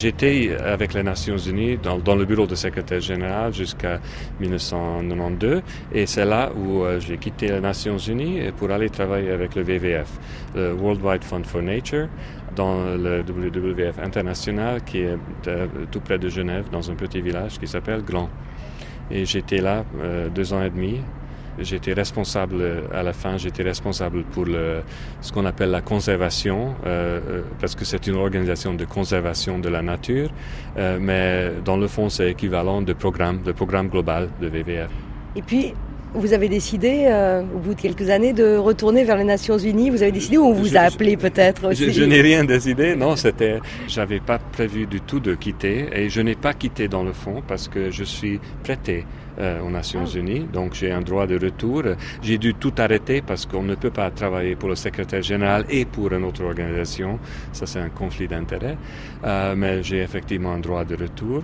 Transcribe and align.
J'étais 0.00 0.56
avec 0.64 0.94
les 0.94 1.02
Nations 1.02 1.36
Unies 1.36 1.76
dans, 1.76 2.14
le 2.14 2.24
bureau 2.24 2.46
de 2.46 2.54
secrétaire 2.54 3.00
général 3.00 3.52
jusqu'à 3.52 3.98
1992 4.38 5.60
et 5.92 6.06
c'est 6.06 6.24
là 6.24 6.52
où 6.54 6.84
euh, 6.84 7.00
j'ai 7.00 7.18
quitté 7.18 7.48
les 7.48 7.58
Nations 7.58 7.98
Unies 7.98 8.52
pour 8.56 8.70
aller 8.70 8.90
travailler 8.90 9.32
avec 9.32 9.56
le 9.56 9.62
WWF, 9.64 10.08
le 10.54 10.72
World 10.74 11.04
Wide 11.04 11.24
Fund 11.24 11.44
for 11.44 11.62
Nature, 11.62 12.06
dans 12.54 12.94
le 12.94 13.24
WWF 13.24 13.98
international 13.98 14.84
qui 14.84 14.98
est 14.98 15.18
tout 15.90 15.98
près 15.98 16.20
de 16.20 16.28
Genève, 16.28 16.66
dans 16.70 16.88
un 16.88 16.94
petit 16.94 17.20
village 17.20 17.58
qui 17.58 17.66
s'appelle 17.66 18.04
Grand. 18.04 18.30
Et 19.10 19.24
j'étais 19.24 19.60
là 19.60 19.84
euh, 20.00 20.28
deux 20.28 20.52
ans 20.52 20.62
et 20.62 20.70
demi 20.70 21.00
J'étais 21.60 21.92
responsable 21.92 22.64
à 22.92 23.02
la 23.02 23.12
fin, 23.12 23.36
j'étais 23.36 23.62
responsable 23.62 24.22
pour 24.24 24.44
le, 24.44 24.82
ce 25.20 25.32
qu'on 25.32 25.44
appelle 25.44 25.70
la 25.70 25.80
conservation, 25.80 26.74
euh, 26.86 27.20
euh, 27.28 27.42
parce 27.60 27.74
que 27.74 27.84
c'est 27.84 28.06
une 28.06 28.16
organisation 28.16 28.74
de 28.74 28.84
conservation 28.84 29.58
de 29.58 29.68
la 29.68 29.82
nature, 29.82 30.30
euh, 30.76 30.98
mais 31.00 31.52
dans 31.64 31.76
le 31.76 31.88
fond 31.88 32.08
c'est 32.08 32.30
équivalent 32.30 32.82
de 32.82 32.92
programme, 32.92 33.42
de 33.42 33.52
programme 33.52 33.88
global 33.88 34.28
de 34.40 34.48
VVF. 34.48 34.90
Et 35.36 35.42
puis, 35.42 35.74
vous 36.14 36.32
avez 36.32 36.48
décidé, 36.48 37.06
euh, 37.06 37.42
au 37.54 37.58
bout 37.58 37.74
de 37.74 37.80
quelques 37.80 38.10
années, 38.10 38.32
de 38.32 38.56
retourner 38.56 39.04
vers 39.04 39.16
les 39.16 39.24
Nations 39.24 39.58
Unies. 39.58 39.90
Vous 39.90 40.02
avez 40.02 40.12
décidé 40.12 40.38
ou 40.38 40.46
on 40.46 40.52
vous 40.52 40.76
a 40.76 40.80
appelé 40.80 41.16
peut-être 41.16 41.68
aussi 41.68 41.92
Je, 41.92 42.04
n'ai 42.04 42.20
rien 42.20 42.44
décidé. 42.44 42.94
Non, 42.96 43.16
c'était. 43.16 43.60
J'avais 43.86 44.20
pas 44.20 44.38
prévu 44.38 44.86
du 44.86 45.00
tout 45.00 45.20
de 45.20 45.34
quitter 45.34 45.88
et 45.92 46.08
je 46.08 46.20
n'ai 46.20 46.34
pas 46.34 46.54
quitté 46.54 46.88
dans 46.88 47.02
le 47.02 47.12
fond 47.12 47.42
parce 47.46 47.68
que 47.68 47.90
je 47.90 48.04
suis 48.04 48.40
prêté 48.62 49.04
euh, 49.38 49.60
aux 49.60 49.70
Nations 49.70 50.04
ah. 50.06 50.18
Unies. 50.18 50.46
Donc 50.52 50.74
j'ai 50.74 50.90
un 50.90 51.02
droit 51.02 51.26
de 51.26 51.38
retour. 51.38 51.82
J'ai 52.22 52.38
dû 52.38 52.54
tout 52.54 52.72
arrêter 52.78 53.22
parce 53.22 53.46
qu'on 53.46 53.62
ne 53.62 53.74
peut 53.74 53.90
pas 53.90 54.10
travailler 54.10 54.56
pour 54.56 54.68
le 54.68 54.76
secrétaire 54.76 55.22
général 55.22 55.64
et 55.68 55.84
pour 55.84 56.12
une 56.12 56.24
autre 56.24 56.42
organisation. 56.44 57.18
Ça 57.52 57.66
c'est 57.66 57.80
un 57.80 57.90
conflit 57.90 58.28
d'intérêts. 58.28 58.76
Euh, 59.24 59.54
mais 59.56 59.82
j'ai 59.82 59.98
effectivement 59.98 60.52
un 60.52 60.60
droit 60.60 60.84
de 60.84 60.96
retour 60.96 61.42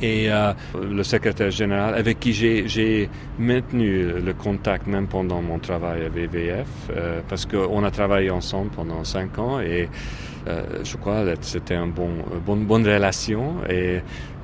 et 0.00 0.30
euh, 0.30 0.52
le 0.80 1.02
secrétaire 1.02 1.50
général 1.50 1.94
avec 1.94 2.20
qui 2.20 2.32
j'ai 2.32 3.08
maintenu 3.38 4.20
le 4.20 4.34
contact 4.34 4.86
même 4.86 5.06
pendant 5.06 5.40
mon 5.42 5.58
travail 5.58 6.04
à 6.04 6.08
VVF 6.08 6.66
euh, 6.90 7.20
parce 7.28 7.46
qu'on 7.46 7.84
a 7.84 7.90
travaillé 7.90 8.30
ensemble 8.30 8.70
pendant 8.70 9.04
cinq 9.04 9.38
ans 9.38 9.60
et 9.60 9.88
euh, 10.46 10.62
je 10.84 10.96
crois 10.96 11.24
que 11.24 11.36
c'était 11.42 11.74
une 11.74 11.92
bon, 11.92 12.10
bonne, 12.44 12.66
bonne 12.66 12.86
relation. 12.86 13.54
Et 13.70 14.00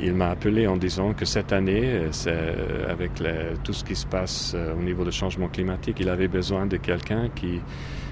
il 0.00 0.14
m'a 0.14 0.30
appelé 0.30 0.66
en 0.66 0.78
disant 0.78 1.12
que 1.12 1.26
cette 1.26 1.52
année, 1.52 2.00
avec 2.88 3.10
tout 3.62 3.74
ce 3.74 3.84
qui 3.84 3.94
se 3.94 4.06
passe 4.06 4.56
au 4.56 4.82
niveau 4.82 5.04
du 5.04 5.12
changement 5.12 5.48
climatique, 5.48 5.98
il 6.00 6.08
avait 6.08 6.28
besoin 6.28 6.64
de 6.64 6.78
quelqu'un 6.78 7.28
qui, 7.34 7.60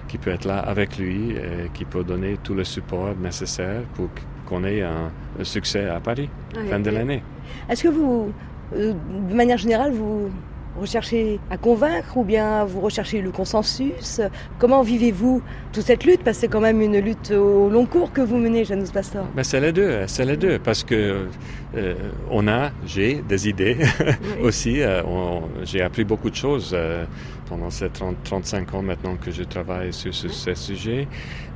qui 0.09 0.19
peut 0.19 0.31
être 0.31 0.45
là 0.45 0.59
avec 0.59 0.99
lui 0.99 1.31
et 1.31 1.71
qui 1.73 1.87
peut 1.87 2.05
donner 2.05 2.37
tout 2.43 2.53
le 2.53 2.65
support 2.65 3.15
nécessaire 3.17 3.81
pour 3.95 4.11
qu'on 4.51 4.65
ait 4.65 4.83
un, 4.83 5.11
succès 5.45 5.87
à 5.87 6.01
Paris, 6.01 6.29
fin 6.69 6.81
de 6.81 6.91
l'année. 6.91 7.23
Est-ce 7.69 7.85
que 7.85 7.89
vous, 7.89 8.33
euh, 8.77 8.93
de 9.31 9.35
manière 9.35 9.59
générale, 9.59 9.93
vous 9.93 10.29
recherchez 10.79 11.39
à 11.51 11.57
convaincre 11.57 12.17
ou 12.17 12.25
bien 12.25 12.65
vous 12.65 12.81
recherchez 12.81 13.21
le 13.23 13.31
consensus? 13.31 14.21
Comment 14.59 14.83
vivez-vous 14.83 15.41
toute 15.73 15.85
cette 15.85 16.05
lutte? 16.05 16.23
Parce 16.25 16.37
que 16.37 16.41
c'est 16.43 16.49
quand 16.49 16.61
même 16.61 16.81
une 16.81 16.99
lutte 16.99 17.31
au 17.31 17.71
long 17.71 17.87
cours 17.87 18.13
que 18.13 18.21
vous 18.21 18.37
menez, 18.37 18.65
Janus 18.65 18.91
Pastor. 18.91 19.25
Ben 19.37 19.45
c'est 19.45 19.61
les 19.61 19.73
deux, 19.73 20.01
c'est 20.07 20.25
les 20.25 20.37
deux, 20.37 20.59
parce 20.59 20.83
que 20.83 21.27
euh, 21.77 21.95
on 22.31 22.49
a, 22.49 22.71
j'ai 22.85 23.23
des 23.29 23.49
idées 23.49 23.79
aussi. 24.43 24.83
Euh, 24.83 25.03
j'ai 25.63 25.81
appris 25.81 26.05
beaucoup 26.05 26.31
de 26.31 26.37
choses 26.37 26.77
pendant 27.49 27.71
ces 27.71 27.89
30, 27.89 28.17
35 28.25 28.75
ans 28.75 28.83
maintenant 28.83 29.17
que 29.17 29.31
je 29.31 29.45
travaille 29.45 29.93
sur 29.93 30.13
ce, 30.15 30.29
ces 30.29 30.57
sujets, 30.57 31.07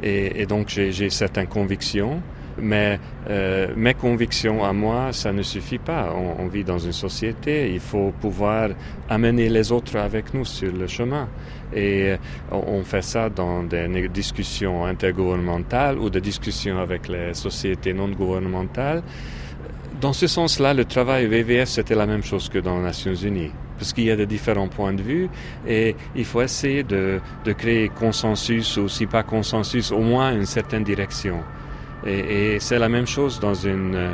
et, 0.02 0.42
et 0.42 0.46
donc 0.46 0.68
j'ai 0.68 1.10
certaines 1.10 1.48
convictions. 1.48 2.20
Mais 2.58 3.00
euh, 3.28 3.68
mes 3.76 3.94
convictions 3.94 4.64
à 4.64 4.72
moi, 4.72 5.12
ça 5.12 5.32
ne 5.32 5.42
suffit 5.42 5.78
pas. 5.78 6.12
On, 6.14 6.46
vit 6.46 6.64
dans 6.64 6.78
une 6.78 6.92
société, 6.92 7.72
il 7.72 7.80
faut 7.80 8.12
pouvoir 8.20 8.70
amener 9.08 9.48
les 9.48 9.72
autres 9.72 9.96
avec 9.96 10.34
nous 10.34 10.44
sur 10.44 10.72
le 10.72 10.86
chemin. 10.86 11.28
Et 11.72 12.12
euh, 12.12 12.16
on 12.50 12.82
fait 12.84 13.02
ça 13.02 13.28
dans 13.28 13.64
des 13.64 14.08
discussions 14.08 14.84
intergouvernementales 14.84 15.98
ou 15.98 16.10
des 16.10 16.20
discussions 16.20 16.78
avec 16.78 17.08
les 17.08 17.34
sociétés 17.34 17.92
non 17.92 18.08
gouvernementales. 18.08 19.02
Dans 20.00 20.12
ce 20.12 20.26
sens-là, 20.26 20.74
le 20.74 20.84
travail 20.84 21.26
VVF, 21.26 21.68
c'était 21.68 21.94
la 21.94 22.06
même 22.06 22.22
chose 22.22 22.48
que 22.48 22.58
dans 22.58 22.76
les 22.78 22.84
Nations 22.84 23.14
Unies 23.14 23.52
parce 23.78 23.92
qu'il 23.92 24.04
y 24.04 24.10
a 24.10 24.16
de 24.16 24.24
différents 24.24 24.68
points 24.68 24.92
de 24.92 25.02
vue 25.02 25.28
et 25.66 25.96
il 26.14 26.24
faut 26.24 26.42
essayer 26.42 26.82
de, 26.82 27.20
de 27.44 27.52
créer 27.52 27.88
consensus 27.88 28.76
ou 28.76 28.88
si 28.88 29.06
pas 29.06 29.22
consensus, 29.22 29.90
au 29.90 30.00
moins 30.00 30.32
une 30.32 30.46
certaine 30.46 30.84
direction. 30.84 31.40
Et, 32.06 32.58
c'est 32.60 32.78
la 32.78 32.88
même 32.88 33.06
chose 33.06 33.40
dans 33.40 33.54
une 33.54 33.94
euh, 33.94 34.12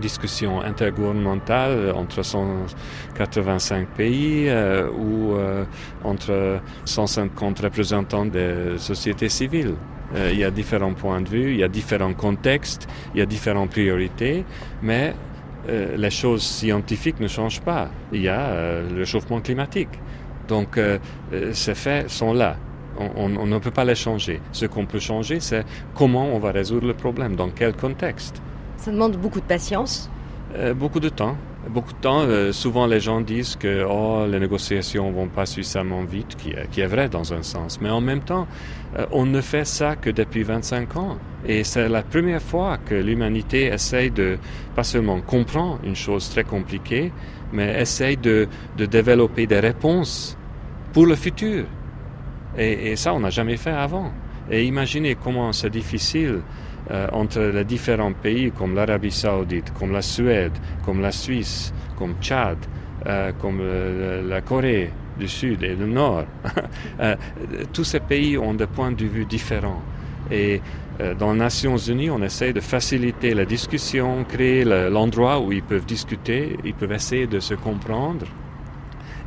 discussion 0.00 0.60
intergouvernementale 0.60 1.92
entre 1.94 2.22
185 2.22 3.88
pays 3.88 4.48
euh, 4.48 4.88
ou 4.90 5.34
euh, 5.34 5.64
entre 6.02 6.60
150 6.84 7.60
représentants 7.60 8.26
des 8.26 8.78
sociétés 8.78 9.28
civiles. 9.28 9.74
il 10.14 10.38
y 10.38 10.44
a 10.44 10.50
différents 10.50 10.94
points 10.94 11.20
de 11.20 11.28
vue, 11.28 11.50
il 11.52 11.58
y 11.58 11.62
a 11.62 11.68
différents 11.68 12.14
contextes, 12.14 12.88
il 13.14 13.20
y 13.20 13.22
a 13.22 13.26
différentes 13.26 13.70
priorités, 13.70 14.44
mais 14.82 15.14
les 15.68 16.10
choses 16.10 16.42
scientifiques 16.42 17.20
ne 17.20 17.28
changent 17.28 17.60
pas. 17.60 17.88
Il 18.12 18.22
y 18.22 18.28
a 18.28 18.80
le 18.80 18.98
réchauffement 18.98 19.40
climatique. 19.40 19.94
Donc 20.48 20.80
ces 21.52 21.76
faits 21.76 22.10
sont 22.10 22.32
là 22.32 22.56
on, 23.16 23.46
ne 23.46 23.58
peut 23.58 23.70
pas 23.70 23.84
les 23.84 23.94
changer. 23.94 24.40
Ce 24.52 24.66
qu'on 24.66 24.86
peut 24.86 24.98
changer, 24.98 25.40
c'est 25.40 25.64
comment 25.94 26.34
on 26.34 26.38
va 26.38 26.50
résoudre 26.52 26.86
le 26.86 26.94
problème, 26.94 27.36
dans 27.36 27.50
quel 27.50 27.74
contexte. 27.74 28.40
Ça 28.76 28.90
demande 28.90 29.16
beaucoup 29.16 29.40
de 29.40 29.44
patience. 29.44 30.10
Euh, 30.56 30.74
beaucoup 30.74 31.00
de 31.00 31.08
temps. 31.08 31.36
Beaucoup 31.68 31.92
de 31.92 31.98
temps. 31.98 32.20
Euh, 32.22 32.52
souvent, 32.52 32.86
les 32.86 33.00
gens 33.00 33.20
disent 33.20 33.56
que 33.56 33.84
oh, 33.88 34.26
les 34.26 34.40
négociations 34.40 35.10
vont 35.12 35.28
pas 35.28 35.46
suffisamment 35.46 36.02
vite, 36.02 36.36
qui, 36.36 36.54
qui, 36.72 36.80
est 36.80 36.86
vrai 36.86 37.08
dans 37.08 37.32
un 37.34 37.42
sens. 37.42 37.80
Mais 37.80 37.90
en 37.90 38.00
même 38.00 38.20
temps, 38.20 38.46
euh, 38.98 39.06
on 39.12 39.26
ne 39.26 39.40
fait 39.40 39.66
ça 39.66 39.96
que 39.96 40.10
depuis 40.10 40.42
25 40.42 40.96
ans. 40.96 41.18
Et 41.46 41.62
c'est 41.64 41.88
la 41.88 42.02
première 42.02 42.42
fois 42.42 42.78
que 42.78 42.94
l'humanité 42.94 43.66
essaye 43.66 44.10
de, 44.10 44.38
pas 44.74 44.84
seulement 44.84 45.20
comprendre 45.20 45.78
une 45.84 45.96
chose 45.96 46.30
très 46.30 46.44
compliquée, 46.44 47.12
mais 47.52 47.80
essaye 47.80 48.16
de, 48.16 48.48
de 48.76 48.86
développer 48.86 49.46
des 49.46 49.60
réponses 49.60 50.36
pour 50.92 51.06
le 51.06 51.14
futur. 51.14 51.66
Et, 52.58 52.96
ça, 52.96 53.14
on 53.14 53.20
n'a 53.20 53.30
jamais 53.30 53.56
fait 53.56 53.70
avant. 53.70 54.12
Et 54.50 54.64
imaginez 54.64 55.14
comment 55.14 55.52
c'est 55.52 55.70
difficile 55.70 56.40
euh, 56.90 57.06
entre 57.12 57.40
les 57.40 57.64
différents 57.64 58.12
pays 58.12 58.50
comme 58.50 58.74
l'Arabie 58.74 59.12
saoudite, 59.12 59.72
comme 59.78 59.92
la 59.92 60.02
Suède, 60.02 60.52
comme 60.84 61.00
la 61.00 61.12
Suisse, 61.12 61.72
comme 61.96 62.14
Tchad, 62.20 62.58
euh, 63.06 63.30
comme 63.40 63.62
la 64.28 64.40
Corée 64.40 64.90
du 65.18 65.28
Sud 65.28 65.62
et 65.62 65.74
du 65.74 65.84
Nord. 65.84 66.24
Euh, 67.00 67.16
tous 67.72 67.84
ces 67.84 68.00
pays 68.00 68.36
ont 68.36 68.52
des 68.52 68.66
points 68.66 68.92
de 68.92 69.06
vue 69.06 69.24
différents. 69.24 69.80
Et 70.30 70.60
dans 71.18 71.32
les 71.32 71.38
Nations 71.38 71.78
Unies, 71.78 72.10
on 72.10 72.20
essaie 72.20 72.52
de 72.52 72.60
faciliter 72.60 73.32
la 73.32 73.46
discussion, 73.46 74.24
créer 74.24 74.64
l'endroit 74.64 75.40
où 75.40 75.50
ils 75.50 75.62
peuvent 75.62 75.86
discuter, 75.86 76.58
ils 76.62 76.74
peuvent 76.74 76.92
essayer 76.92 77.26
de 77.26 77.40
se 77.40 77.54
comprendre 77.54 78.26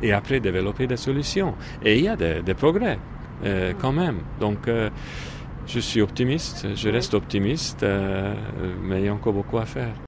et 0.00 0.12
après 0.12 0.38
développer 0.38 0.86
des 0.86 0.96
solutions. 0.96 1.54
Et 1.84 1.98
il 1.98 2.04
y 2.04 2.08
a 2.08 2.14
des 2.14 2.54
progrès. 2.54 2.98
Euh, 3.44 3.72
quand 3.78 3.92
même. 3.92 4.18
Donc, 4.40 4.68
euh, 4.68 4.90
je 5.66 5.80
suis 5.80 6.00
optimiste, 6.00 6.66
je 6.74 6.88
reste 6.88 7.14
optimiste, 7.14 7.82
euh, 7.82 8.34
mais 8.82 9.00
il 9.00 9.06
y 9.06 9.08
a 9.08 9.14
encore 9.14 9.32
beaucoup 9.32 9.58
à 9.58 9.64
faire. 9.64 9.94